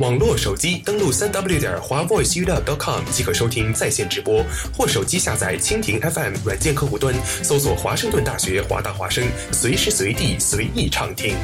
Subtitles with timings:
[0.00, 4.44] 网络手机登录三 w 点华 voiceuw.com 即可收听在线直播，
[4.76, 11.36] 或手机下载蜻蜓 FM 软件客户端，搜索华盛顿大学华大华声，随时随地随意畅听。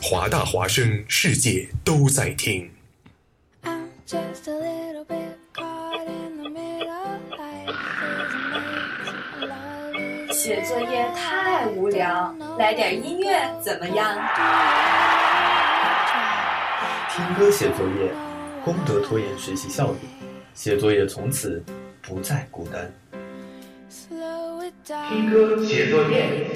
[0.00, 2.70] 华大华声，世界都在听。
[10.32, 14.16] 写作业太无聊，来点音乐怎么样？
[17.12, 18.12] 听歌写作业，
[18.64, 19.98] 功德拖延学习效率，
[20.54, 21.60] 写作业从此
[22.00, 22.88] 不再孤单。
[25.08, 26.46] 听歌写作业。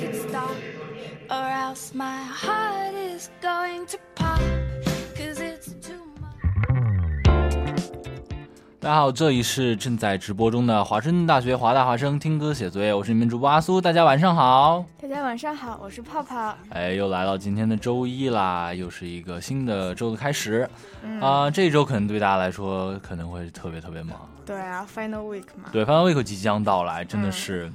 [8.84, 14.84] 大家好，这里是正在直播中的华盛顿大学华大华生听歌写作业，我是你们主播阿苏，大家晚上好。
[15.00, 16.55] 大家晚上好，我是泡泡。
[16.69, 20.69] 哎，又来到今天的周一啦，又是一个新的周的开始。
[21.19, 24.19] 啊，这一周可能对大家来说可能会特别特别忙。
[24.45, 25.71] 对啊，Final Week 嘛。
[25.72, 27.72] 对，Final Week 即将到来，真的是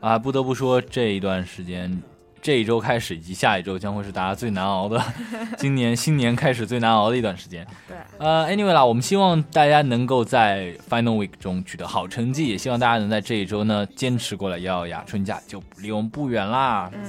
[0.00, 2.02] 啊，不得不说这一段时间。
[2.46, 5.02] 这一周开始以及下一周将会是大家最难熬的，
[5.58, 7.66] 今年新年开始最难熬的一段时间。
[7.88, 16.88] 对，呃，Anyway 啦，我们希望大家能够在 Final Week 中取得好成绩，也希望大家能在这一周呢坚持过来，咬咬牙，春假就离我们不远啦。
[16.94, 17.02] 嗯。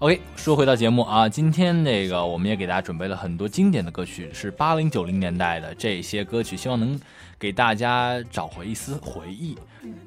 [0.00, 6.96] OK，说回到节目啊，今天那个我们也给大家准备了很多经典的歌曲，是八零九零年代的这些歌曲，希望能
[7.36, 9.58] 给大家找回一丝回忆。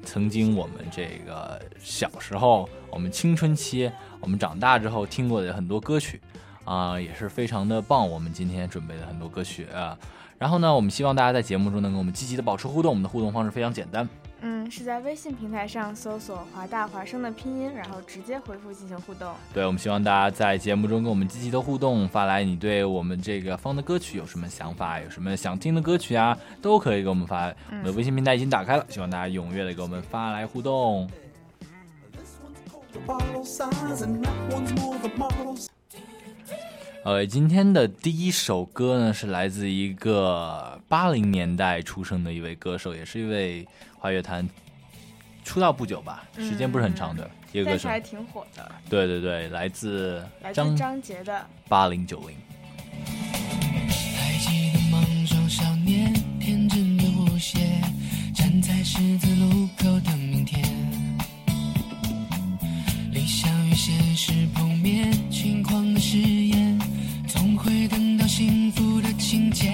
[0.02, 6.18] 曾经我们这个小时候，我们青春期，我们长大之后听过的很多歌曲，
[6.64, 8.08] 啊，也是非常的棒。
[8.08, 9.98] 我们今天准备了很多歌曲啊，
[10.38, 12.88] 然后呢，我们希望大家在节目中能跟我们积极的保持互动。
[12.88, 14.08] 我们的互动方式非常简单，
[14.44, 19.32] 嗯，是在微信平台上搜索“华大华生”的拼音，然后直接回复进行互动。
[19.54, 27.46] 对，我们希望大家在节目中跟我们积极的互动，发来你对我们这个放的歌曲有什么想法，有什么想听的歌曲啊，都可以给我们发。
[27.70, 31.08] 我们的微信平台已经打开了，希望大家踊跃的给我们发来互动。
[37.04, 43.66] 呃，今天的第一首歌呢，是来自一个八零年代出生的一位歌手，也是一位
[44.02, 44.44] 华乐潭
[45.44, 48.68] 出道不久吧，时间不是很长的、一个歌手，还挺火的。
[48.90, 52.36] 对对对，来自张来自张杰的八零九零。
[58.34, 60.60] 站在十字路口等明天，
[63.12, 66.80] 理想与现实碰面，的，
[67.28, 69.70] 总会等到幸福的情节。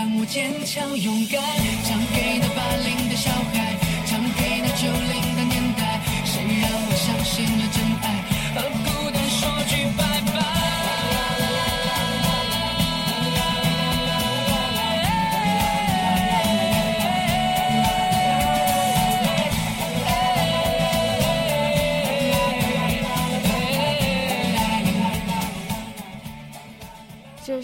[0.00, 1.42] 让我坚强勇敢？
[1.84, 3.76] 唱给那八零的小孩，
[4.06, 5.29] 唱给那九零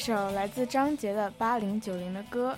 [0.06, 2.52] 首来自张杰的《八零九零的歌》，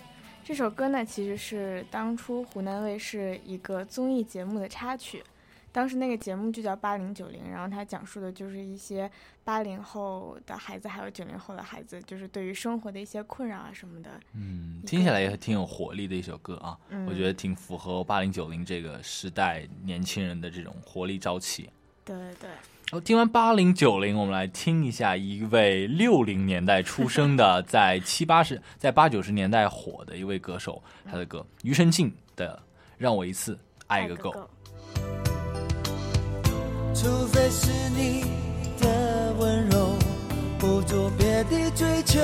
[0.44, 5.24] 这首歌呢其实是当初湖南卫视一个综艺节目的插曲，
[5.72, 9.10] 当时那个节目就叫《八零九零》，然后它讲述的就是一些
[9.44, 14.10] 八零后的孩子还有九零后的孩子，就是对于生活的一些困扰啊什么的。
[14.34, 21.70] 嗯，听起来也挺有活力的一首歌啊，嗯我觉得挺符合八零九零这个时代年轻人的这种活力朝气。
[22.04, 22.50] 对对，
[22.90, 32.56] 哦，听完八零九零，我们来听一下一位六零年代出生的，在七八十、 在八九十年代火的一位歌手，他的歌庾澄庆的
[32.96, 34.30] 《让我一次爱个够》。
[36.94, 38.22] 除非是你
[38.80, 39.90] 的温柔，
[40.58, 42.18] 不做别的追求；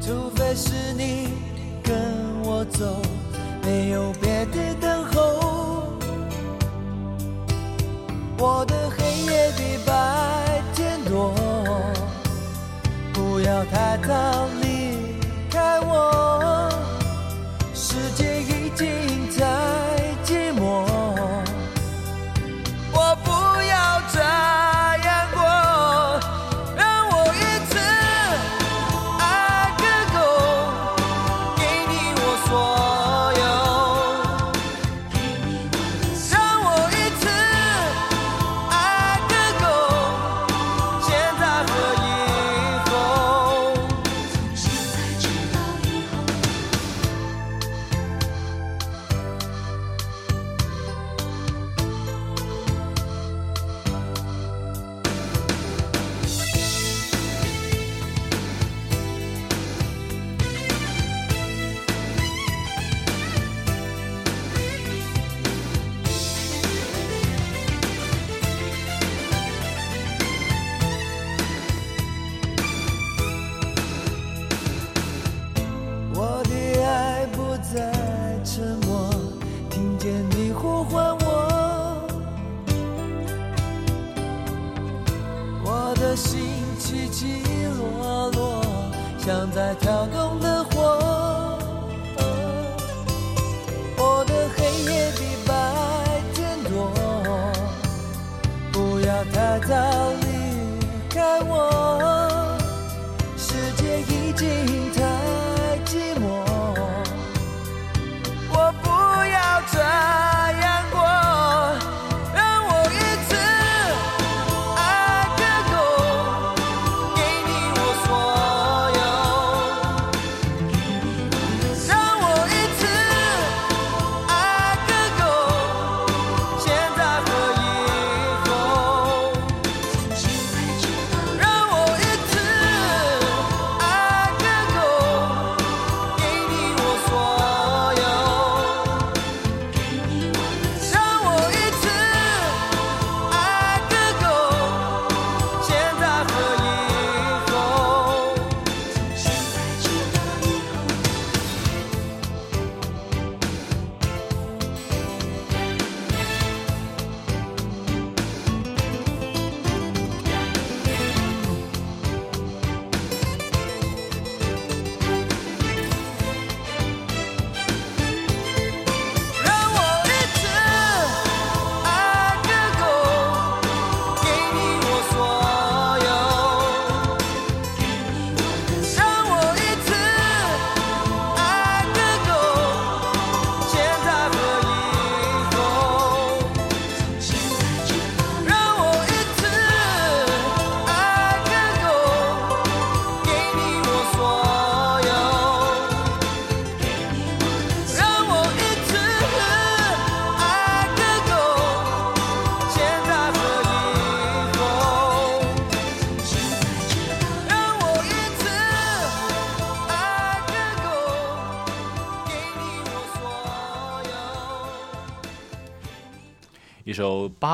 [0.00, 1.28] 除非是你
[1.82, 1.94] 跟
[2.44, 3.02] 我走，
[3.62, 5.59] 没有别的等候。
[8.42, 11.34] 我的黑夜比白天多，
[13.12, 15.18] 不要太早离
[15.50, 16.70] 开我。
[17.74, 18.29] 时间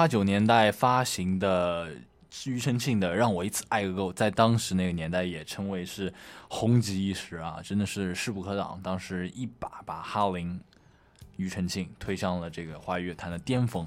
[0.07, 1.91] 八九年代发行的
[2.31, 6.15] 庾澄庆的《让我一次爱个够》，在当时那个年代也称为是
[6.49, 8.81] 红极一时啊，真的是势不可挡。
[8.85, 10.61] 当时一把把哈林、
[11.39, 13.85] 庾澄庆推向了这个华语乐坛的巅峰。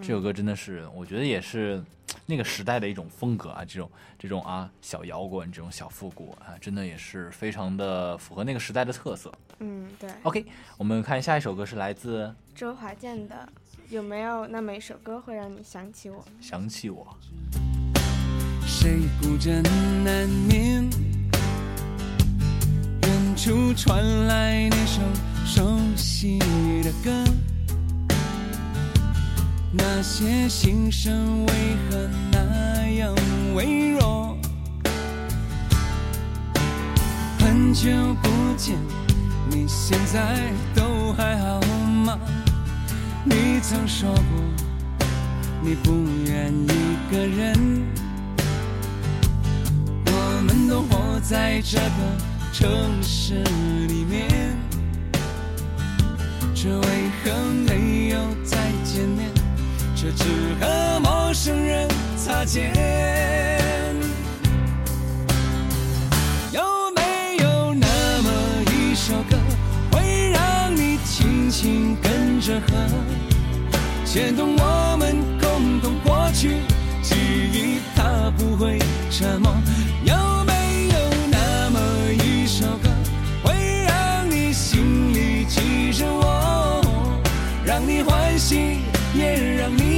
[0.00, 1.84] 这首歌真的是，我觉得也是
[2.24, 9.30] 那个时代的一种风格啊，这种这种啊小摇滚，这种小复古啊，真的也是非常的符合那个时代的特色。
[9.58, 10.08] 嗯，对。
[10.22, 10.46] OK，
[10.78, 13.46] 我们看下一首歌是来自周华健的
[13.90, 16.16] 《有没有那么一首歌会让你想起我》？
[16.46, 17.06] 想起我。
[18.66, 19.62] 谁孤枕
[20.04, 20.86] 难眠？
[23.00, 25.00] 远处传来那首
[25.46, 26.38] 熟悉
[26.82, 27.10] 的歌，
[29.72, 31.52] 那些心声为
[31.88, 33.14] 何那样
[33.54, 34.36] 微弱？
[37.38, 37.88] 很久
[38.22, 38.28] 不
[38.58, 38.76] 见，
[39.50, 41.58] 你现在都还好
[42.04, 42.18] 吗？
[43.24, 44.22] 你曾说过，
[45.62, 45.92] 你不
[46.26, 47.84] 愿一个人。
[50.06, 51.90] 我们都活在这个
[52.52, 53.42] 城市
[53.88, 54.56] 里面，
[56.54, 57.32] 却为何
[57.66, 59.30] 没有再见面？
[59.94, 60.24] 却只
[60.60, 62.72] 和陌生人擦肩。
[71.50, 72.72] 情跟着和，
[74.04, 76.56] 牵动我们共同过去？
[77.02, 77.14] 记
[77.52, 78.78] 忆它不会
[79.10, 79.52] 沉默。
[80.04, 80.14] 有
[80.44, 80.96] 没有
[81.30, 81.78] 那么
[82.12, 82.88] 一首歌，
[83.42, 86.82] 会让你心里记着我，
[87.64, 88.78] 让你欢喜，
[89.14, 89.97] 也让你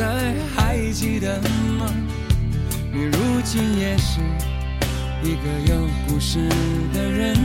[0.00, 1.38] 在还记得
[1.78, 1.86] 吗？
[2.90, 4.18] 你如今也是
[5.22, 6.48] 一个有故事
[6.94, 7.36] 的人。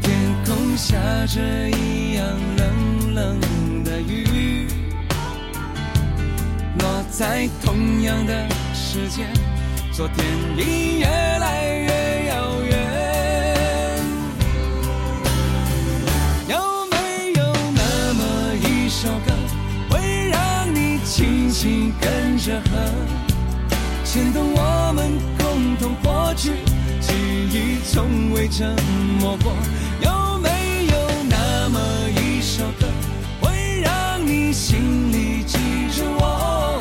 [0.00, 0.96] 天空下
[1.26, 4.68] 着一样冷冷的雨，
[6.78, 9.26] 落在同样的时间，
[9.92, 12.05] 昨天已越来越
[21.58, 22.70] 心跟着和，
[24.04, 26.50] 牵动我们共同过去，
[27.00, 27.14] 记
[27.50, 28.76] 忆从未沉
[29.18, 29.54] 默过。
[30.02, 30.50] 有没
[30.84, 30.94] 有
[31.30, 31.80] 那么
[32.20, 32.86] 一首歌，
[33.40, 35.56] 会让你心里记
[35.96, 36.78] 着我，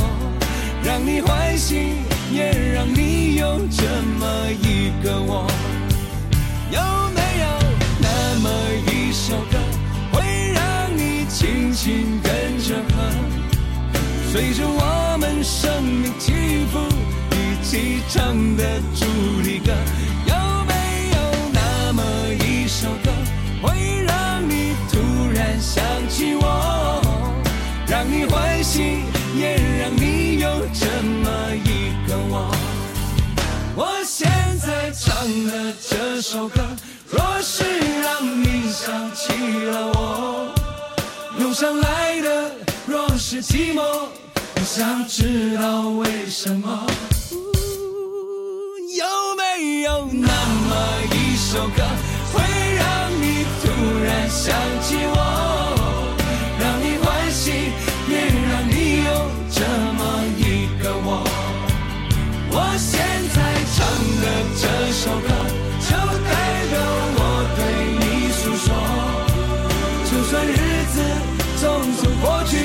[0.84, 1.94] 让你欢喜，
[2.34, 3.86] 也让你有这
[4.20, 5.48] 么一个我？
[6.70, 6.82] 有
[7.15, 7.48] 没有
[8.01, 8.50] 那么
[8.91, 9.58] 一首歌，
[10.12, 12.20] 会让你轻轻，
[14.36, 16.34] 随着我们生命起
[16.70, 16.77] 伏，
[17.32, 19.06] 一起唱的主
[19.42, 19.72] 题歌？
[20.27, 20.74] 有没
[21.13, 21.18] 有
[21.54, 22.04] 那么
[22.44, 23.12] 一首歌，
[23.62, 25.00] 会让你突
[25.34, 27.01] 然想起我，
[27.88, 29.06] 让你欢喜，
[29.38, 32.54] 也让你有这么一个我？
[33.74, 35.15] 我现在唱
[35.48, 36.62] 的这首歌，
[37.10, 37.63] 若是
[38.04, 39.32] 让你想起
[39.63, 40.54] 了我，
[41.39, 42.51] 路上来的
[42.86, 43.82] 若是寂寞，
[44.65, 46.88] 想知道为什么。
[48.98, 49.05] 有
[49.38, 50.75] 没有那么
[51.12, 51.84] 一首歌，
[52.34, 52.41] 会
[52.75, 52.84] 让
[53.22, 53.69] 你突
[54.03, 55.15] 然想起我，
[56.60, 57.51] 让你欢喜，
[58.10, 59.10] 也让你有
[59.53, 59.62] 这
[59.93, 60.01] 么
[60.36, 61.24] 一个我？
[62.50, 62.98] 我现
[63.36, 63.38] 在
[63.75, 63.86] 唱
[64.19, 64.25] 的
[64.57, 65.29] 这首歌，
[65.79, 65.93] 就
[66.25, 66.34] 代
[66.72, 66.74] 表
[67.17, 67.22] 我
[67.55, 67.62] 对
[68.01, 68.03] 你
[68.34, 68.67] 诉说。
[70.10, 70.50] 就算日
[70.91, 70.98] 子
[71.62, 71.63] 匆
[72.01, 72.64] 匆过去，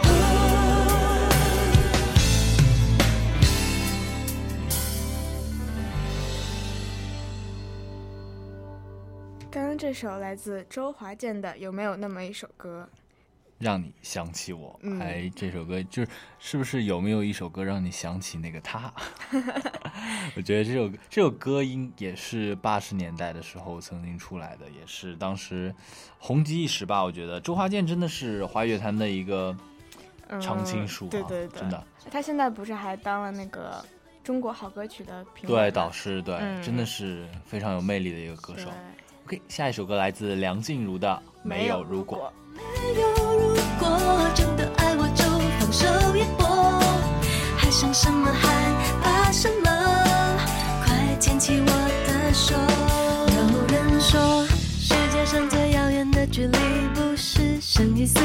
[9.81, 12.87] 这首来自周华健的《有没有那么一首歌》，
[13.57, 14.79] 让你想起我。
[14.83, 18.93] 嗯哎，这首歌就是是不是有没有一首歌让你想起那个他？
[20.37, 25.73] 我觉得这首这首歌应也是八十年代的时候曾经出来的，也是当时
[26.19, 27.03] 红极一时吧。
[27.03, 29.57] 我觉得周华健真的是华语乐坛的一个
[30.39, 31.83] 常青树、啊嗯对对对，真的。
[32.11, 33.83] 他现在不是还当了那个
[34.23, 39.00] 中国好歌曲的评委对导师，对，嗯真的是非常有魅力的一个歌手对。
[39.31, 41.07] OK，下一首歌来自梁静茹的
[41.41, 42.29] 《没有如果》。
[42.59, 43.07] 没有
[43.39, 43.97] 如果
[44.35, 45.23] 真的爱我就
[45.57, 46.45] 放手一搏，
[47.55, 48.49] 还想什么害
[49.01, 49.69] 怕什么？
[50.83, 51.71] 快牵起我
[52.07, 52.55] 的手。
[53.37, 54.45] 有人说，
[54.77, 56.57] 世界上最遥远的距离
[56.93, 58.19] 不是生与死，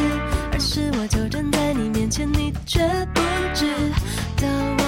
[0.53, 2.81] 而是我就站在你面前，你却
[3.15, 3.21] 不
[3.55, 3.65] 知
[4.39, 4.86] 道我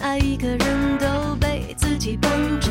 [0.00, 2.69] 爱一个人都被自己绑住，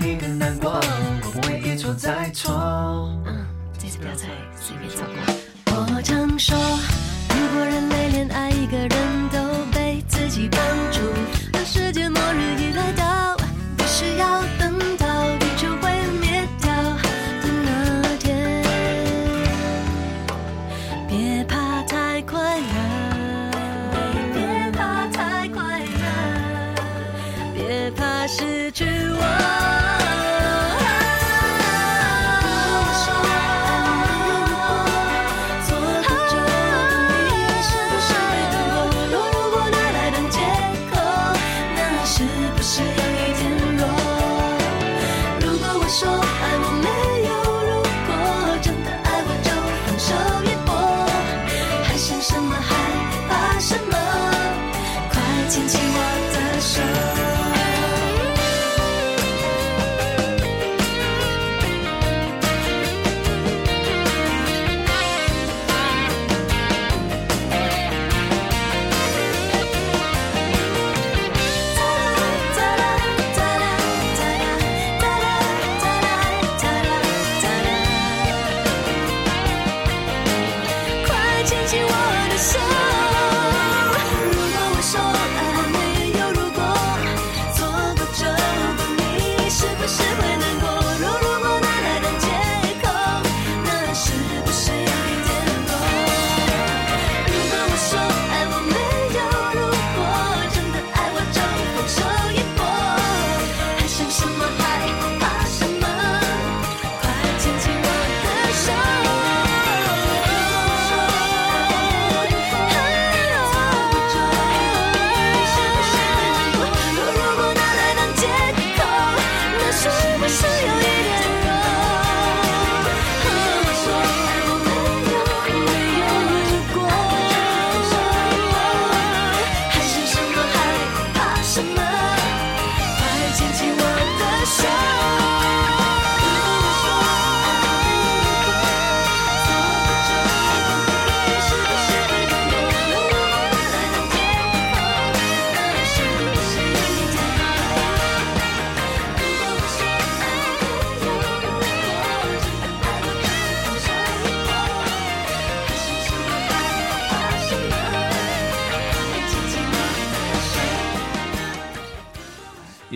[0.00, 0.37] 我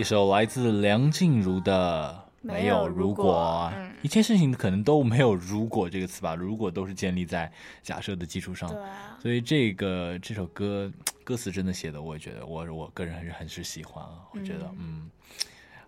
[0.03, 2.13] 一首来自梁静茹的
[2.45, 3.71] 《没有如果》。
[4.01, 7.49] 一切事情可能都没有“如果”这个词吧，如果都是建立在
[7.81, 8.69] 假设的基础上。
[9.17, 10.91] 所以这个这首歌
[11.23, 14.27] 歌词真的写的，我也觉得我我个人还是很是喜欢啊。
[14.33, 15.09] 我觉得嗯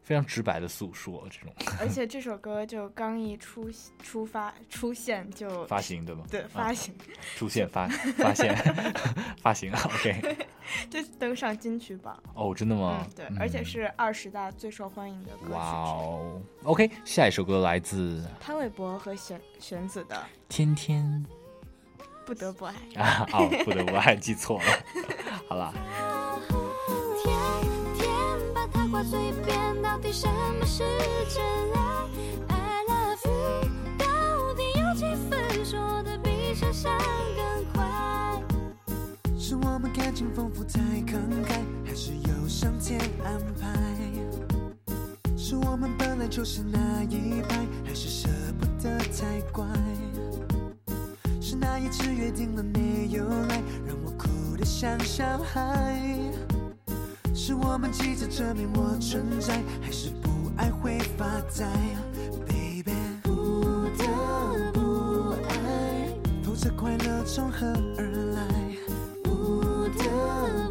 [0.06, 1.52] 非常直白的诉说这种。
[1.82, 3.70] 而且这首歌就刚一出
[4.04, 6.24] 出发出现就发行对吗？
[6.30, 7.02] 对，发行、啊、
[7.36, 8.56] 出现发发现
[9.42, 10.38] 发行，OK，
[10.90, 12.22] 就登上金曲榜。
[12.36, 13.04] 哦，真的吗？
[13.04, 15.52] 嗯，对，嗯、而且是二十大最受欢迎的歌曲。
[15.54, 20.16] 哇哦，OK，下一首歌来自潘玮柏和玄玄子的
[20.48, 21.26] 《天天
[22.28, 24.66] 不得不爱》啊，哦，不得不爱，记错了，
[25.50, 25.74] 好啦。
[28.96, 30.26] 挂嘴边，到底什
[30.58, 30.82] 么是
[31.28, 32.08] 真爱
[32.48, 32.56] ？I
[32.88, 36.98] love you，到底有几分说的比想象
[37.36, 38.42] 更快？
[39.38, 43.68] 是我们感情丰富太慷慨，还是有上天安排？
[45.36, 49.66] 是我们本来就是那一派，还是舍不得太乖？
[51.42, 56.25] 是那一次约定了没有来，让我哭得像小孩？
[57.48, 61.64] 是我们急着证明我存在，还是不爱会发呆
[62.48, 62.92] ，baby？
[63.22, 66.10] 不得不爱，
[66.42, 67.68] 否则快乐从何
[68.00, 68.04] 而
[68.34, 68.42] 来？
[69.24, 70.02] 不得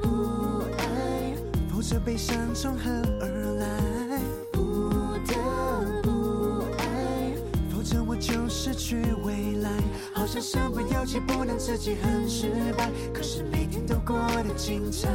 [0.02, 1.36] 不爱，
[1.72, 3.28] 否则悲伤从何而
[3.60, 4.20] 来？
[4.50, 4.90] 不
[5.28, 7.36] 得不爱，
[7.70, 9.70] 否则我就失去未来。
[10.12, 15.08] 好像身不由己，不能自己很失败，可是每天都过得精彩。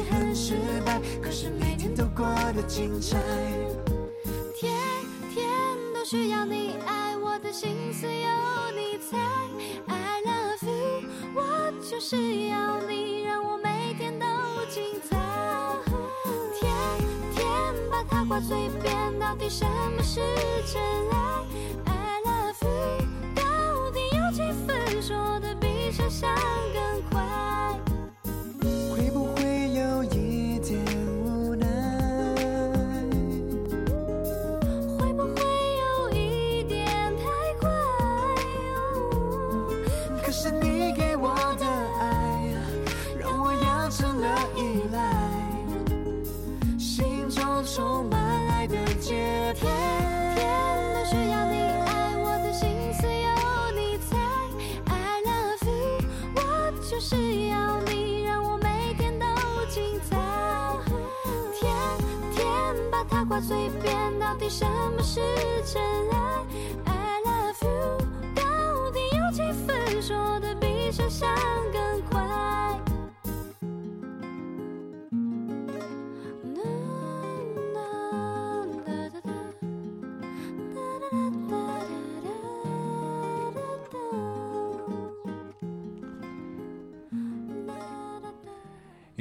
[0.00, 2.24] 很失败，可是每天都过
[2.54, 3.18] 得精彩。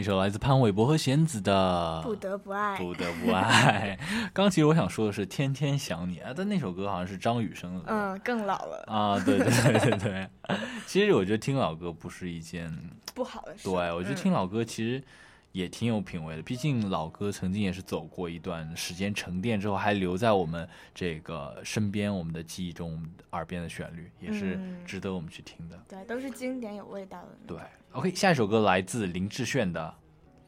[0.01, 3.95] 一首来自潘玮柏和弦子的《不得不爱》，不得不爱。
[4.33, 9.23] 刚其实我想说的是《天天想你》啊，但那首歌好像是张雨生的，嗯，更老了啊。
[9.23, 10.27] 对对对对对，
[10.87, 12.75] 其实我觉得听老歌不是一件
[13.13, 13.69] 不好的事。
[13.69, 15.03] 对，我觉得听老歌其实
[15.51, 25.77] 也挺有品味的，毕竟老歌曾经也是走过一段时间沉淀之后，还留在我们这个身边、我们的记忆中、耳边的旋律，也是值得我们去听的。
[25.89, 27.29] 对，都是经典有味道的。
[27.45, 27.57] 对
[27.91, 29.93] ，OK，下一首歌来自林志炫的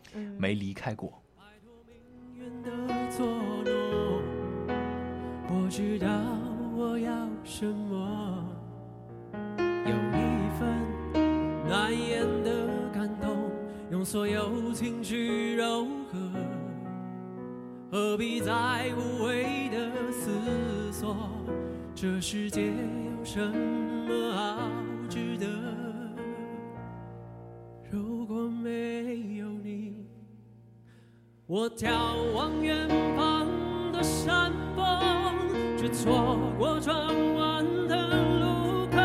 [0.13, 1.09] 《嗯没离开过》。
[5.49, 6.07] 我知道
[6.75, 7.11] 我要
[7.43, 8.45] 什么，
[9.57, 12.42] 有一份难言
[14.03, 16.19] 所有情绪柔和，
[17.89, 20.29] 何必再无谓的思
[20.91, 21.15] 索？
[21.95, 24.69] 这世界有什么好
[25.09, 25.47] 值得？
[27.89, 30.05] 如果没有你，
[31.47, 31.89] 我眺
[32.33, 33.47] 望远方
[33.93, 34.85] 的山峰，
[35.77, 36.93] 却错过转
[37.35, 38.97] 弯的路口，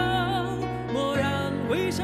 [0.92, 2.02] 蓦然回首。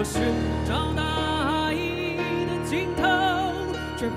[0.00, 0.22] 我寻
[0.66, 1.02] 找大
[1.44, 3.02] 海的尽头，
[3.98, 4.08] 却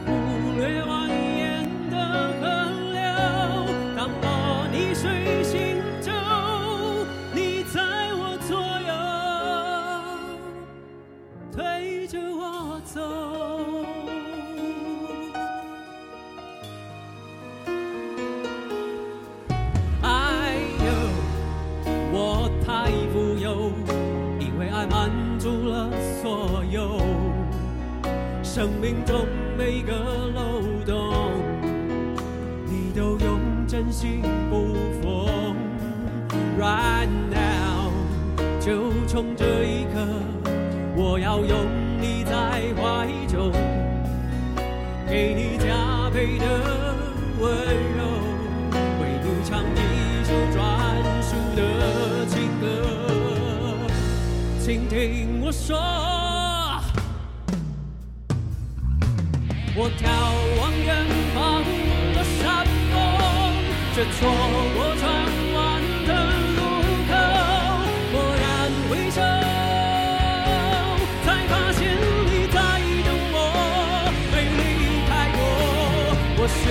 [28.53, 29.25] 生命中
[29.57, 31.41] 每个漏洞，
[32.67, 35.55] 你都用真心不缝。
[36.59, 37.91] Right now，
[38.59, 40.05] 就从这一刻，
[40.95, 41.57] 我要拥
[41.99, 43.51] 你在怀中，
[45.09, 46.45] 给你加倍的
[47.39, 47.49] 温
[47.97, 48.05] 柔。
[49.01, 52.67] 为你唱一首专属的情歌，
[54.59, 56.22] 请听我说。
[59.75, 60.05] 我眺
[60.59, 60.93] 望远
[61.33, 61.65] 方
[62.13, 62.41] 的山
[62.91, 62.93] 峰，
[63.95, 64.29] 却错
[64.75, 65.03] 过转
[65.55, 65.57] 弯
[66.05, 66.09] 的
[66.53, 66.61] 路
[67.09, 67.11] 口。
[68.13, 68.45] 蓦然
[68.87, 69.17] 回首，
[71.25, 71.81] 才发现
[72.29, 72.55] 你在
[73.03, 73.35] 等我，
[74.31, 74.61] 没离
[75.09, 75.41] 开过。
[76.37, 76.61] 我寻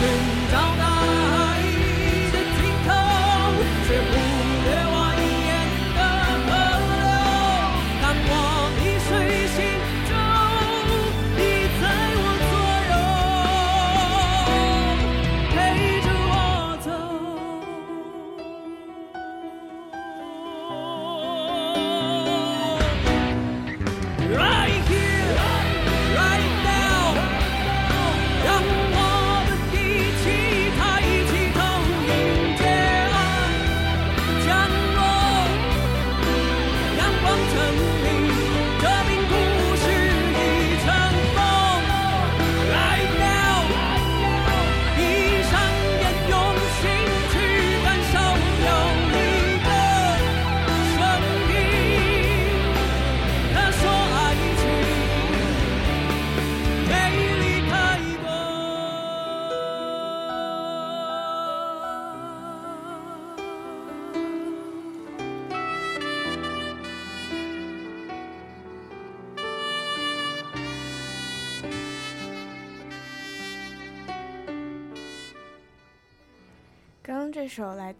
[0.00, 0.39] 过。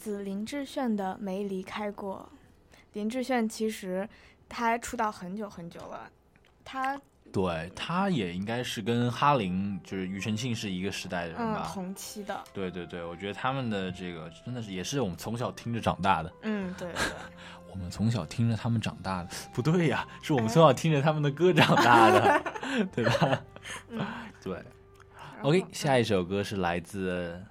[0.02, 2.26] 这首来自林志炫的《没离开过》。
[2.94, 4.08] 林志炫其实
[4.48, 6.10] 他出道很久很久了，
[6.64, 6.98] 他
[7.30, 11.70] 对，他也应该是跟哈林就是庾澄庆是一个时代的人嗯吧？
[11.72, 16.32] 同期的，对对对，我觉得他们的这个真的是也是我们从小听着长大的。
[16.42, 17.16] 嗯对对对，
[17.70, 22.42] 我们从小听着他们长大的，不对呀，是我们从小听着他们的歌长大的，
[22.96, 23.44] 对吧？
[23.90, 24.00] 嗯
[24.42, 24.64] 对。
[25.42, 27.42] OK，下一首歌是来自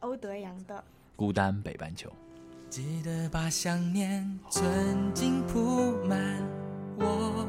[0.00, 0.76] 欧德阳的
[1.22, 2.10] 《孤单北半球。
[2.68, 6.18] 记得把想念存进铺满
[6.98, 7.46] 我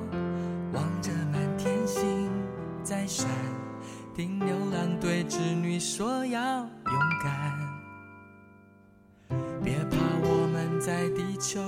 [0.72, 2.30] 望着满天星
[2.84, 3.28] 在闪
[4.16, 7.58] 听牛郎对织女说要勇敢。
[9.64, 11.60] 别怕我们在地球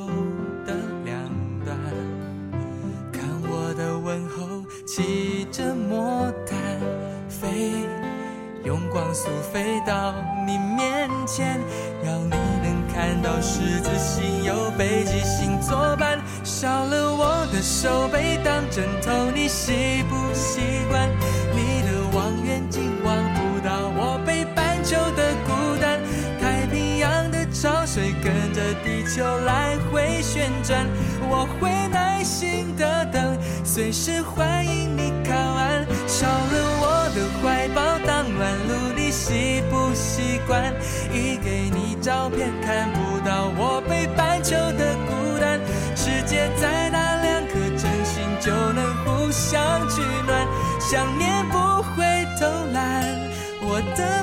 [0.64, 1.28] 的两
[1.66, 1.76] 端
[3.12, 5.74] 看我的问候骑着
[8.96, 10.16] 光速飞到
[10.48, 11.60] 你面前，
[12.06, 16.18] 要你能看到十字星有北极星作伴。
[16.46, 21.10] 少了我的手背当枕头，你习不习惯？
[28.84, 30.86] 地球来回旋转，
[31.30, 35.86] 我会耐心的等，随时欢迎你靠岸。
[36.08, 40.74] 少了我的怀抱当暖炉，你习不习惯？
[41.12, 45.60] 一给你照片看不到我北半球的孤单。
[45.96, 49.60] 世界再大，两颗真心就能互相
[49.90, 50.48] 取暖。
[50.80, 52.06] 想念不会
[52.40, 53.04] 偷懒，
[53.62, 54.15] 我的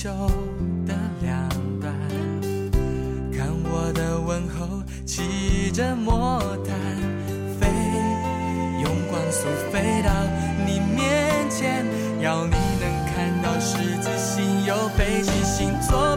[0.00, 0.08] 球
[0.86, 1.48] 的两
[1.80, 1.92] 端，
[3.36, 6.72] 看我的问候，骑着魔毯
[7.58, 7.66] 飞，
[8.80, 10.12] 用光速飞到
[10.64, 11.84] 你面前，
[12.20, 16.16] 要你能看到十字星有北极星作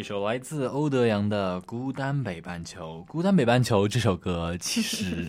[0.00, 3.00] 一首来自欧德阳的《孤单北半球》。
[3.06, 5.26] 《孤单北半球》这首歌其实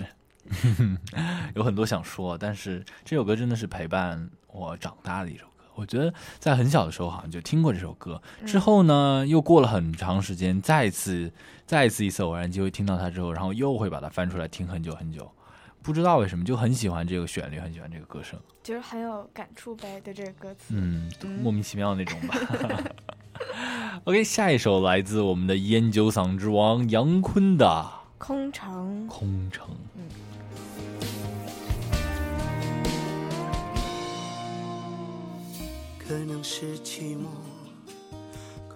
[1.56, 5.66] 有很多想说，但是这首歌真的是陪伴我长大的一首歌。
[5.76, 11.30] 我觉得在很小的时候好像就听过这首歌，之后呢，又过了很长时间，再一次、
[11.66, 15.30] 再一次一次偶然机会听到它之后，然后又会把它翻出来听很久很久。
[15.84, 20.68] 不知道为什么就很喜欢这个旋律，很喜欢这个歌声，就是很有感触呗，对这个歌词。
[20.70, 21.12] 嗯，
[21.44, 22.38] 莫名其妙那种吧。
[24.06, 27.66] OK，下一首来自我们的烟酒嗓之王杨坤的
[28.18, 29.06] 《空城》。
[29.08, 29.68] 空城。
[35.98, 37.26] 可能是寂寞，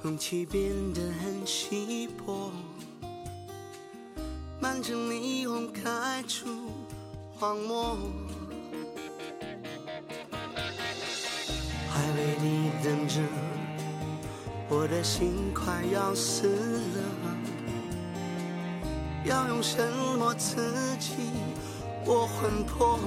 [0.01, 2.51] 空气变得很稀薄，
[4.59, 6.47] 满城霓虹开出
[7.37, 7.97] 荒漠，
[11.89, 13.21] 还为你等着，
[14.67, 16.99] 我的心快要死了，
[19.23, 19.77] 要用什
[20.17, 21.13] 么刺激
[22.03, 22.99] 我魂魄？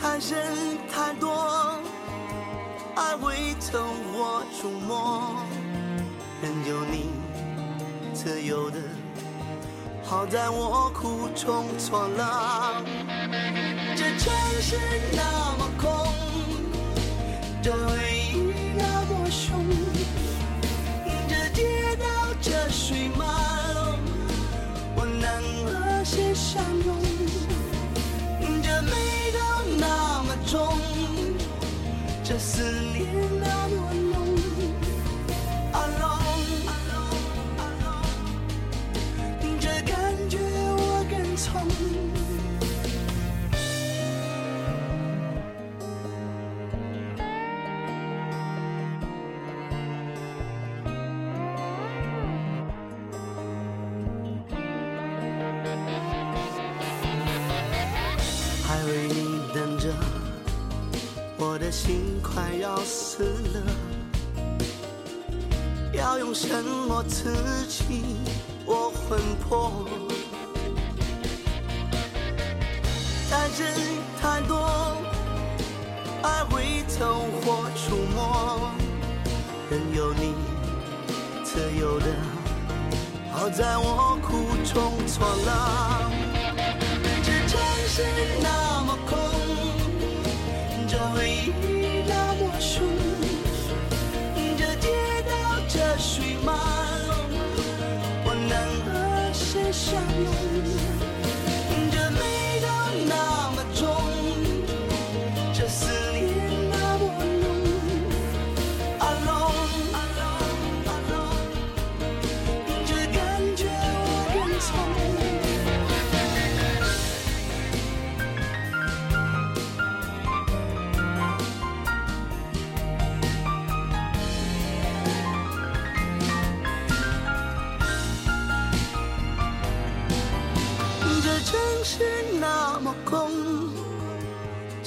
[0.00, 1.80] 太深太多，
[2.94, 3.82] 爱未曾
[4.12, 5.34] 我触摸，
[6.40, 7.10] 任由你
[8.14, 8.78] 自由的，
[10.04, 12.84] 好在我苦中作乐。
[13.96, 14.78] 这城市
[15.12, 15.90] 那么空，
[17.66, 17.96] 这回
[18.32, 19.58] 忆那么凶，
[21.26, 22.04] 这街道
[22.40, 23.24] 这水马
[23.74, 23.98] 龙，
[24.94, 26.96] 我能和谁相拥？
[28.62, 28.92] 这眉
[29.32, 29.38] 头
[29.80, 30.78] 那么重，
[32.22, 32.62] 这思
[32.92, 33.04] 念
[33.40, 34.05] 那么浓。
[66.38, 67.32] 什么刺
[67.66, 68.04] 激
[68.66, 69.18] 我魂
[69.48, 69.72] 魄？
[73.32, 73.66] 爱真
[74.20, 74.68] 太多，
[76.22, 78.70] 爱会走火出没，
[79.70, 80.34] 任由你
[81.42, 82.06] 自由的，
[83.32, 86.10] 好在我苦中作乐。
[87.24, 87.58] 这城
[87.88, 88.04] 市
[88.42, 88.95] 那么
[99.86, 100.45] 谁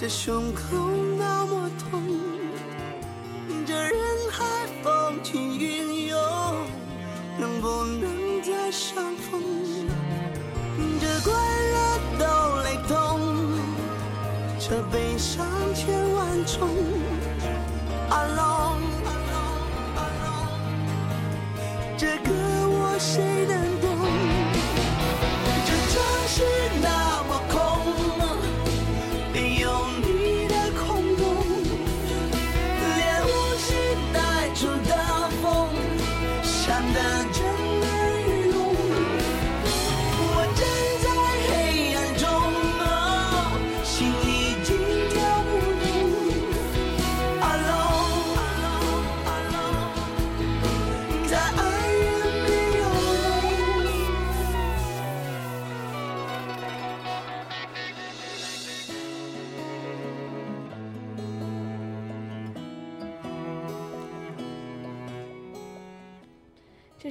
[0.10, 0.62] 胸口
[1.20, 2.02] 那么痛，
[3.64, 3.94] 这人
[4.32, 4.44] 海
[4.82, 6.18] 风起云涌，
[7.38, 9.40] 能不能再相逢？
[11.00, 11.32] 这快
[11.76, 11.78] 乐
[12.18, 12.26] 都
[12.64, 13.22] 雷同，
[14.60, 15.46] 这悲伤
[15.76, 16.68] 千万种。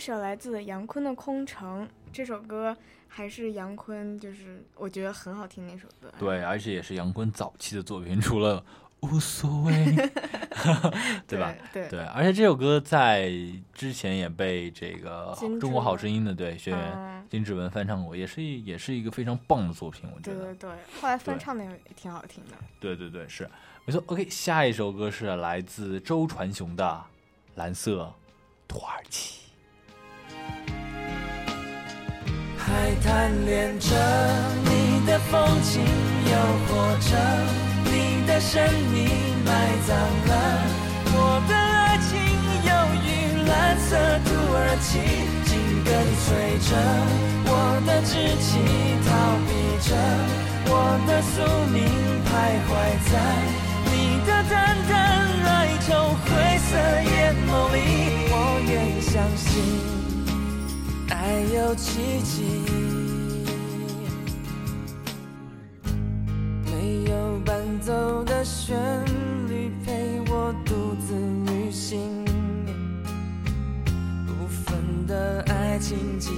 [0.08, 2.74] 这首来自杨坤的《空城》，这首歌
[3.08, 6.10] 还是杨坤，就是我觉得很好听那首歌。
[6.18, 8.64] 对，而且也是杨坤早期的作品，除了
[9.00, 9.84] 无所谓，
[11.28, 11.54] 对吧？
[11.74, 13.30] 对对，而且这首歌在
[13.74, 20.38] 之前也被这个中国好声音的对学员嗯金志文翻唱过，也是一也是一个非常棒的作品，我觉得。
[20.38, 20.70] 对对对，
[21.02, 22.52] 后来翻唱的也挺好听的。
[22.80, 23.46] 对对对，是
[23.84, 24.02] 没错。
[24.06, 26.82] OK，下一首歌是来自周传雄的
[27.56, 28.10] 《蓝色
[28.66, 29.42] 土耳其》。
[32.56, 33.88] 还贪恋着
[34.64, 35.80] 你的风景，
[36.30, 36.32] 诱
[36.66, 36.70] 惑
[37.10, 37.10] 着
[37.84, 39.08] 你的神秘，
[39.44, 39.48] 埋
[39.86, 40.32] 葬了
[41.14, 41.16] 我
[41.48, 42.18] 的爱情，
[42.68, 42.70] 忧
[43.04, 43.06] 郁
[43.48, 45.00] 蓝色土耳其，
[45.44, 45.50] 紧
[45.84, 45.88] 跟
[46.24, 46.26] 随
[46.68, 46.70] 着
[47.46, 47.50] 我
[47.86, 48.48] 的志气，
[49.06, 49.08] 逃
[49.46, 49.50] 避
[49.88, 49.90] 着
[50.70, 50.72] 我
[51.06, 51.36] 的宿
[51.72, 51.76] 命，
[52.26, 52.28] 徘
[52.68, 52.70] 徊
[53.08, 53.12] 在
[53.86, 54.92] 你的淡淡
[55.46, 55.48] 哀
[55.86, 55.88] 愁
[56.24, 56.26] 灰
[56.58, 56.70] 色
[57.10, 57.76] 眼眸里，
[58.30, 58.34] 我
[58.68, 60.07] 愿相信。
[61.10, 62.42] 爱有奇迹，
[66.64, 68.76] 没有伴奏的旋
[69.48, 71.14] 律陪我独自
[71.52, 72.24] 旅行，
[74.26, 76.30] 不分的爱情记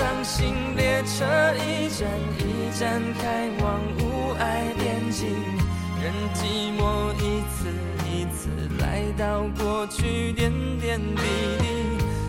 [0.00, 1.26] 伤心列车
[1.56, 2.40] 一站一
[2.78, 5.28] 站开往无爱边境，
[6.02, 7.68] 任寂寞一次
[8.08, 8.48] 一次
[8.78, 11.22] 来到过去点点滴
[11.58, 11.64] 滴，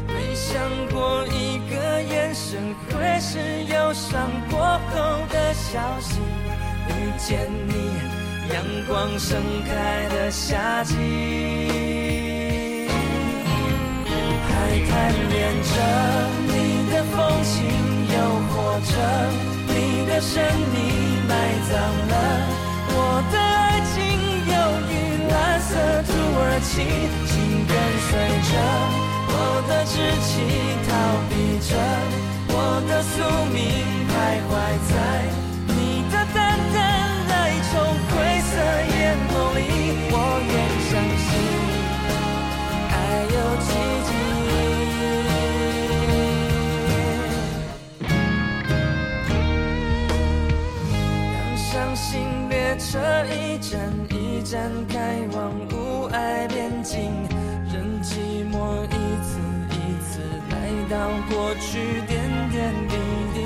[0.06, 0.62] 没想
[0.92, 3.40] 过一个眼神会是
[3.74, 6.20] 忧伤过后的消息，
[6.90, 7.74] 遇见你，
[8.54, 10.98] 阳光盛开的夏季。
[14.50, 15.72] 海滩连着
[17.10, 17.66] 风情，
[18.14, 18.16] 诱
[18.50, 18.54] 惑
[18.86, 18.94] 着
[19.68, 20.76] 你的神秘，
[21.28, 21.32] 埋
[21.70, 21.72] 葬
[22.10, 22.14] 了。
[22.94, 22.98] 我
[23.32, 23.94] 的爱情
[24.48, 24.54] 忧
[24.90, 24.92] 郁
[25.30, 25.70] 蓝色
[26.08, 26.70] 土耳其，
[27.28, 27.34] 紧
[27.68, 27.74] 跟
[28.08, 28.10] 随
[28.50, 28.52] 着。
[29.34, 29.36] 我
[29.68, 29.94] 的志
[30.28, 30.32] 气，
[30.88, 30.90] 逃
[31.30, 31.34] 避
[31.68, 31.72] 着。
[32.54, 32.56] 我
[32.88, 33.14] 的宿
[33.52, 33.58] 命，
[34.10, 34.14] 徘
[34.48, 34.52] 徊
[34.90, 34.92] 在。
[35.68, 36.38] 你的淡
[36.74, 36.78] 淡
[37.30, 37.40] 哀
[37.72, 37.72] 愁
[38.10, 38.12] 灰
[38.50, 38.54] 色
[38.94, 39.00] 眼
[39.30, 39.60] 眸里。
[40.12, 40.16] 我
[40.48, 40.54] 愿
[40.90, 41.30] 相信。
[42.92, 42.94] 爱
[43.36, 43.38] 有
[52.72, 57.12] 列车一站一站开往无爱边境，
[57.70, 59.42] 任寂寞一次
[59.72, 60.56] 一次来
[60.90, 60.96] 到
[61.30, 62.96] 过去点点滴
[63.34, 63.44] 滴。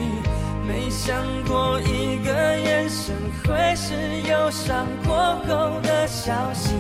[0.68, 1.16] 没想
[1.48, 5.16] 过一个眼神会是忧伤过
[5.48, 6.76] 后的消息。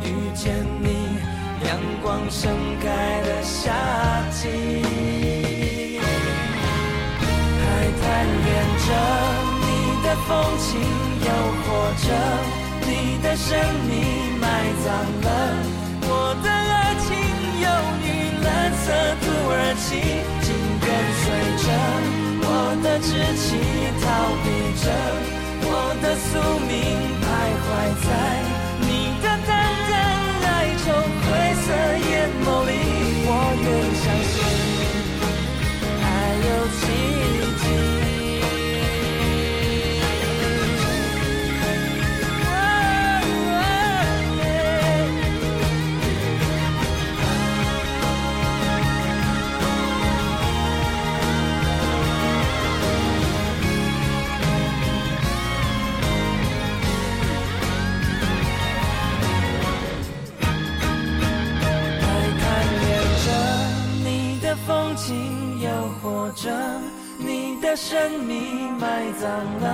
[0.00, 1.18] 遇见你，
[1.66, 3.70] 阳光盛开的夏
[4.30, 4.40] 季。
[7.60, 7.66] 还
[8.00, 8.88] 贪恋着
[9.60, 9.68] 你
[10.02, 10.80] 的风情，
[11.24, 11.30] 诱
[11.64, 11.66] 惑
[12.04, 12.08] 着
[12.86, 12.90] 你
[13.22, 13.56] 的神
[13.88, 13.92] 秘，
[14.38, 14.44] 埋
[14.84, 14.86] 葬
[15.22, 15.28] 了。
[16.06, 16.10] 我
[16.42, 17.08] 的爱情，
[17.64, 17.66] 有
[18.02, 18.04] 你
[18.44, 18.46] 蓝
[18.84, 18.84] 色
[19.22, 19.88] 土耳其，
[20.44, 20.46] 紧
[20.84, 20.86] 跟
[21.22, 21.24] 随
[21.64, 21.66] 着。
[22.46, 22.48] 我
[22.82, 23.08] 的志
[23.40, 23.46] 气，
[24.02, 24.04] 逃
[24.44, 24.46] 避
[24.84, 24.86] 着。
[25.66, 25.68] 我
[26.02, 26.30] 的宿
[26.68, 26.72] 命，
[27.22, 27.24] 徘
[27.64, 27.66] 徊
[28.04, 28.08] 在
[66.44, 66.50] 着
[67.16, 69.64] 你的神秘，埋葬了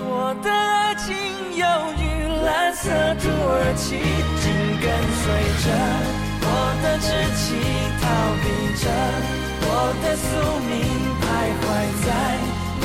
[0.00, 1.16] 我的爱情，
[1.56, 1.64] 犹
[1.96, 2.90] 如蓝色
[3.22, 4.52] 土耳其，紧
[4.84, 4.86] 跟
[5.22, 5.24] 随
[5.64, 5.66] 着
[6.44, 6.46] 我
[6.82, 7.08] 的志
[7.40, 7.56] 气，
[8.02, 8.04] 逃
[8.42, 8.44] 避
[8.84, 8.84] 着
[9.64, 10.28] 我的宿
[10.68, 10.72] 命，
[11.24, 11.24] 徘
[11.62, 11.64] 徊
[12.04, 12.06] 在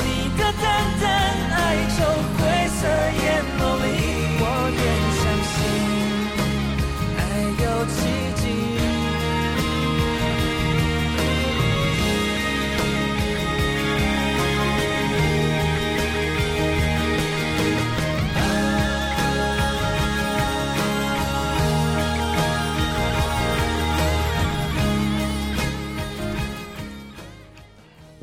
[0.38, 0.64] 的淡
[1.02, 1.04] 淡
[1.52, 1.60] 哀
[1.92, 2.00] 愁
[2.38, 2.40] 灰
[2.78, 2.80] 色
[3.20, 3.84] 眼眸里。
[4.40, 4.80] 我愿
[5.20, 5.54] 相信。
[7.18, 7.20] 爱
[7.60, 7.98] 有奇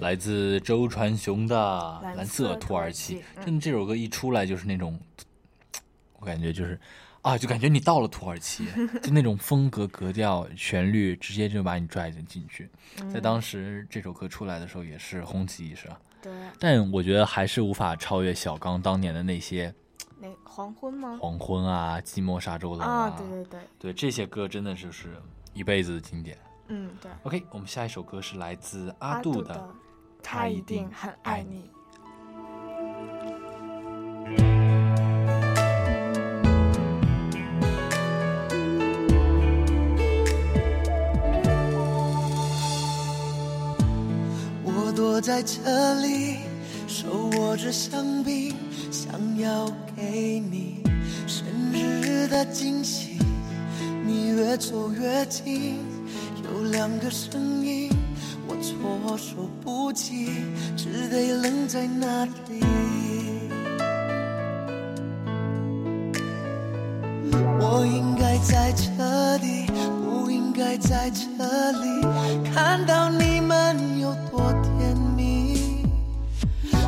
[0.07, 1.57] 来自周传雄的
[2.15, 4.97] 《蓝色土土耳其真的这首歌一出来就是那种，
[6.17, 6.79] 我感觉就是
[7.21, 8.65] 啊，就感觉你到了土耳其，
[9.03, 12.69] 就那种风格、格调、旋律，直接就把你拽进进去。
[13.11, 15.99] 在嗯当时这首歌出来的时候，也是红极一时啊。
[16.21, 19.75] 对，但我觉得还是无法超越小刚当年的那些
[20.21, 21.19] 那黄昏吗？
[21.21, 25.17] 黄昏啊、寂寞沙洲冷啊，对对对，对这些歌真的就是
[25.53, 26.37] 一辈子的经典。
[26.69, 27.11] 嗯对。
[27.23, 29.53] OK，我们下一首歌是来自阿阿杜的
[30.21, 31.69] 《他一定很爱你。
[44.63, 46.37] 我躲在这里，
[46.87, 48.55] 手握着香槟，
[48.91, 49.65] 想要
[49.95, 50.83] 给你
[51.25, 53.17] 生日的惊喜。
[54.05, 55.79] 你越走越近，
[56.43, 57.91] 有两个声音，
[58.47, 60.29] 我措手不及，
[60.75, 62.63] 只得愣在那里。
[67.59, 69.65] 我应该在这里，
[70.03, 72.01] 不应该在这里，
[72.53, 75.83] 看到你们有多甜蜜。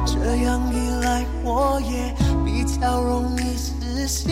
[0.06, 2.14] 这样一来，我也
[2.46, 4.32] 比较容易死心，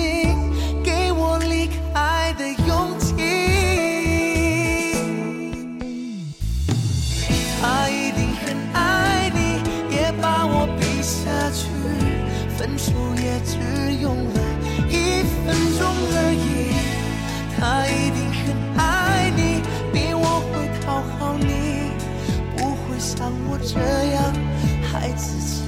[23.68, 23.80] 这
[24.14, 24.34] 样
[24.82, 25.62] 害自己，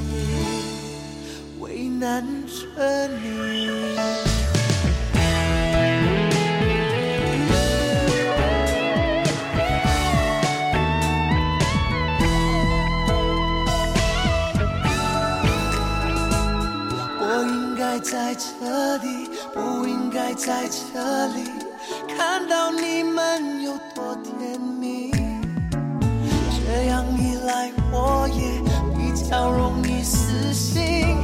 [1.59, 3.67] 为难着你。
[17.21, 21.51] 我应该在这里，不应该在这里，
[22.17, 24.78] 看到你们有多甜蜜。
[26.81, 28.61] 这样一来，我也
[28.95, 31.17] 比较容易死心，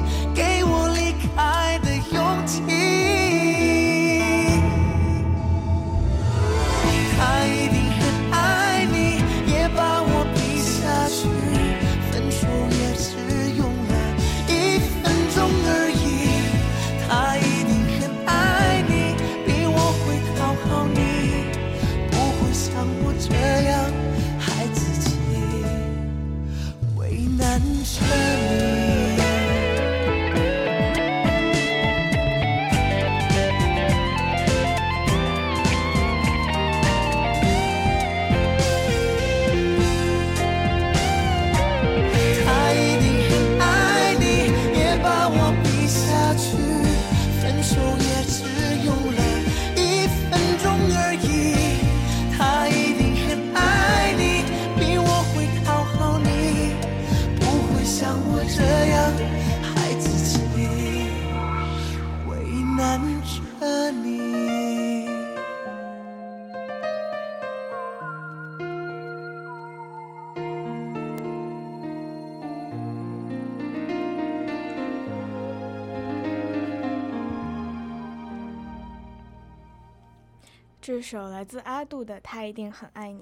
[80.95, 83.19] 这首来自阿杜的《他一定很爱你》。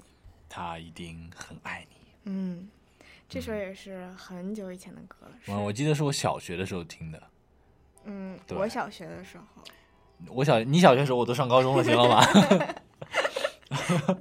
[0.48, 1.96] 他一定很爱你。
[2.22, 2.68] 嗯，
[3.28, 5.32] 这首也是很久以前的歌了。
[5.42, 7.20] 是嗯，我记得是我小学的时候听的。
[8.04, 9.44] 嗯，我小学的时候，
[10.28, 12.24] 我小你小学时候我都上高中了，行了吗？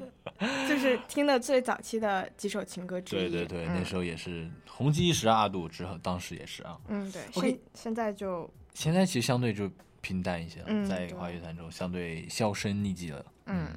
[0.67, 3.19] 就是听的最早期的几首情歌之一。
[3.19, 6.75] 对对对，嗯那时候也是红极一时啊，阿杜之后当时也是啊。
[6.87, 7.21] 嗯，对。
[7.31, 9.69] 现现在就现在其实相对就
[10.01, 13.23] 平淡一些了，在华语乐坛中相对销声匿迹了。
[13.45, 13.67] 嗯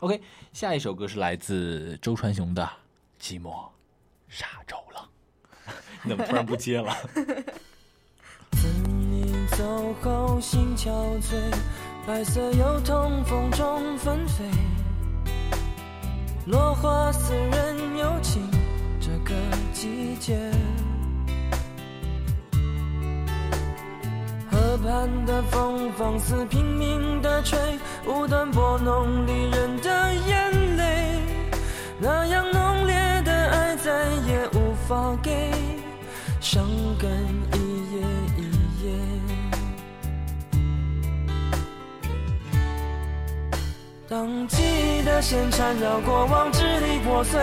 [0.00, 0.20] OK，
[0.52, 2.62] 下一首歌是来自周传雄的
[3.22, 3.68] 《寂寞
[4.28, 5.02] 沙洲冷》，
[6.02, 6.94] 你 怎么突然不接了？
[9.10, 10.90] 你走后心憔
[11.20, 11.34] 悴，
[12.06, 14.44] 白色油桐风中纷飞，
[16.46, 18.42] 落花似人有情，
[19.00, 19.34] 这个
[19.72, 20.50] 季节。
[24.76, 27.58] 河畔的风放肆拼命地吹，
[28.06, 31.18] 无端拨弄离人的眼泪，
[31.98, 35.50] 那样浓烈的爱再也无法给，
[36.40, 36.62] 伤
[36.98, 37.10] 感
[37.54, 37.58] 一
[37.94, 38.02] 夜
[38.36, 38.42] 一
[38.84, 38.92] 夜。
[44.06, 47.40] 当记忆的线缠绕过往，支离破碎，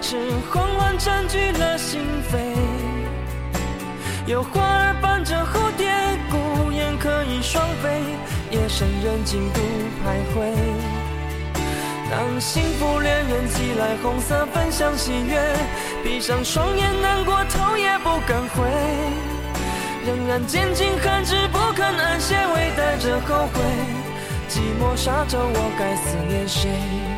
[0.00, 0.16] 是
[0.52, 2.00] 慌乱占据了心
[2.30, 2.38] 扉。
[4.26, 5.90] 有花儿伴着蝴蝶，
[6.30, 6.36] 孤
[7.00, 8.02] 可以双飞，
[8.50, 9.60] 夜深人静独
[10.02, 10.52] 徘徊。
[12.10, 15.38] 当幸福恋人寄来红色分享喜悦，
[16.02, 18.68] 闭上双眼难过头也不敢回，
[20.06, 23.62] 仍然坚尽寒枝不肯安歇，微带着后悔。
[24.48, 27.17] 寂寞沙洲，我该思念谁？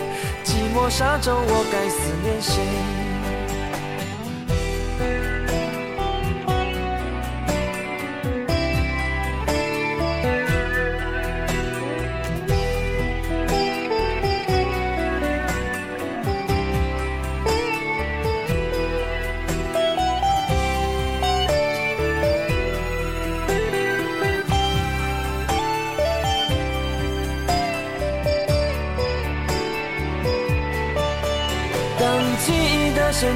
[0.71, 3.00] 寂寞沙洲，我该思念谁？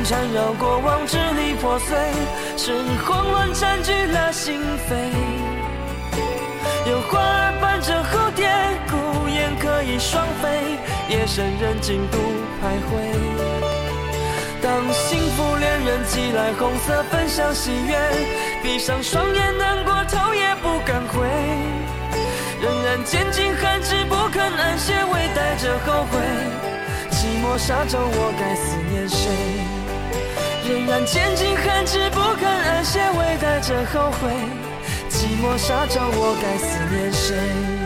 [0.08, 1.97] 缠绕过往，支离破碎，
[2.58, 2.72] 是
[3.08, 4.93] 慌乱占据了心扉。
[6.88, 8.47] 有花儿伴着蝴蝶，
[8.88, 10.78] 孤雁可以双飞，
[11.10, 12.20] 夜深人静独
[12.62, 12.91] 徘徊。
[14.62, 17.97] 当幸福恋人寄来红色分享喜悦，
[18.62, 21.28] 闭上双眼难过头也不敢回，
[22.62, 26.20] 仍然坚尽寒枝不肯安歇，微带着后悔。
[27.10, 29.85] 寂寞沙洲，我该思念谁？
[30.68, 34.32] 仍然坚尽寒枝不肯安歇，微带着后悔。
[35.09, 37.85] 寂寞沙洲，我该思念谁？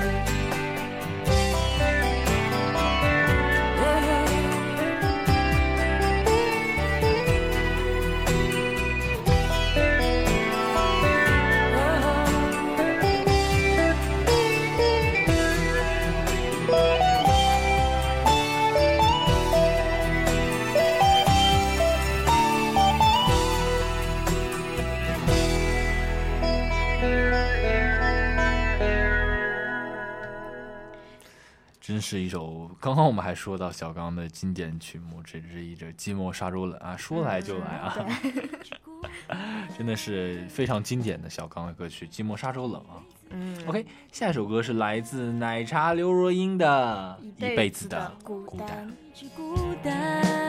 [32.00, 37.96] 是一首，刚刚我们还说到小刚的经典曲目这是一，首《寂寞沙洲冷》啊，说来就来啊，
[39.78, 43.04] 真的是非常经典的小刚的歌曲《寂寞沙洲冷》啊。
[43.32, 48.92] 嗯，OK，下一首歌是来自奶茶刘若英的《一辈子的孤单》。
[49.36, 50.49] 孤单，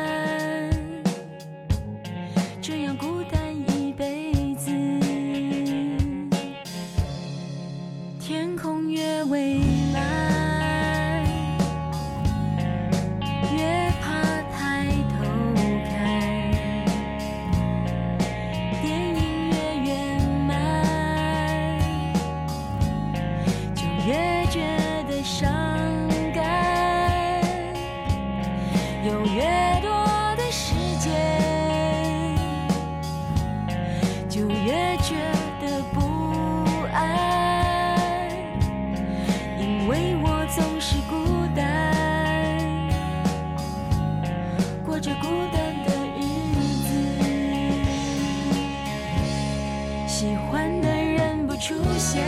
[50.51, 52.27] 喜欢的人不出现，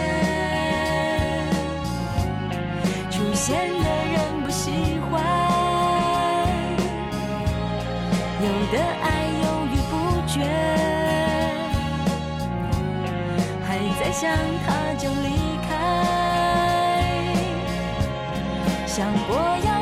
[3.10, 4.70] 出现的人不喜
[5.10, 5.20] 欢。
[8.40, 9.92] 有的爱犹豫不
[10.28, 10.46] 决，
[13.66, 13.68] 还
[13.98, 14.30] 在想
[14.64, 15.26] 他就离
[15.68, 15.72] 开，
[18.86, 19.34] 想过
[19.66, 19.81] 要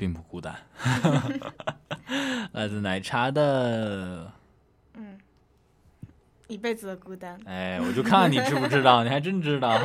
[0.00, 0.56] 并不孤单。
[2.52, 4.32] 来自奶茶的，
[4.94, 5.18] 嗯，
[6.48, 7.38] 一辈子的孤单。
[7.44, 9.78] 哎，我就看你知不知道，你还真知道，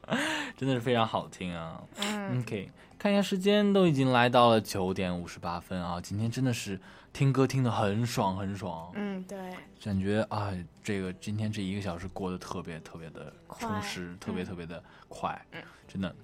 [0.56, 1.82] 真的是非常好听啊。
[1.98, 6.00] 嗯 OK，看一下时间，都已经来到了九点五十八分啊！
[6.00, 6.80] 今天真的是
[7.12, 9.38] 听歌听得很爽很爽，嗯，对，
[9.84, 10.50] 感觉啊，
[10.82, 16.14] 这个今天这一个小时过得特别特别的充实，特别嗯特别的快，嗯真的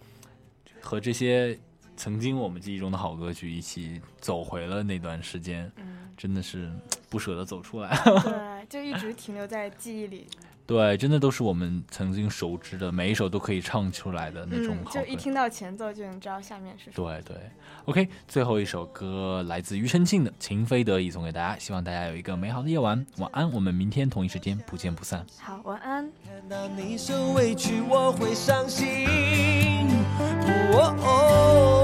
[0.80, 1.59] 和这些
[1.97, 5.70] 曾经我们记忆中的好歌曲，一起走回了那段时间，
[6.16, 6.70] 真的是
[7.09, 7.97] 不舍得走出来。
[8.05, 10.26] 对，就一直停留在记忆里。
[10.66, 14.99] 对，真的都是我们曾经熟知的，每一首都可以唱出来的那种好歌。
[14.99, 17.20] 就一听到前奏就能知道下面是什么。
[17.22, 17.36] 对对
[17.84, 23.53] ，OK，最后一首歌来自庾澄庆的《情非得已》，送给大家，希望大家有一个美好的夜晚，晚安。
[23.53, 25.26] 我们明天同一时间不见不散。
[25.38, 26.11] 好，晚安。
[26.24, 29.07] 看到你受委屈，我会伤心。
[30.72, 31.84] 哦哦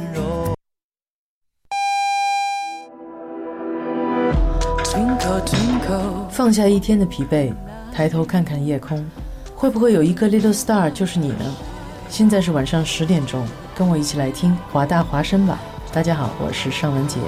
[6.51, 7.49] 放下一天的疲惫，
[7.93, 9.01] 抬头看看夜空。
[9.55, 11.45] 会不会有一个 little star 就是你呢？
[12.09, 15.57] 现在是晚上十点钟，跟我一起来听华大华声吧。
[15.93, 17.19] 大家好，我是尚文杰。